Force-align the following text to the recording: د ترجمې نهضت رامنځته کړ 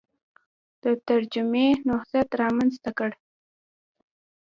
د 0.83 0.85
ترجمې 1.07 1.67
نهضت 1.87 2.29
رامنځته 2.41 2.91
کړ 2.97 3.11